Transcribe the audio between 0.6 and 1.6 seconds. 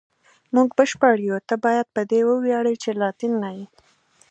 بشپړ یو، ته